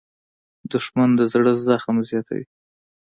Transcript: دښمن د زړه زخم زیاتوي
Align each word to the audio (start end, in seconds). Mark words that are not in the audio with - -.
دښمن 0.71 1.09
د 1.15 1.21
زړه 1.31 1.51
زخم 1.67 1.95
زیاتوي 2.09 2.45